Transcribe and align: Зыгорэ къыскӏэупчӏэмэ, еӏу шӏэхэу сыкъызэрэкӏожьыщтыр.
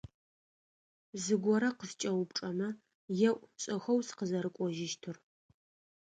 Зыгорэ 1.23 1.69
къыскӏэупчӏэмэ, 1.77 2.69
еӏу 3.29 3.45
шӏэхэу 3.61 3.99
сыкъызэрэкӏожьыщтыр. 4.07 5.17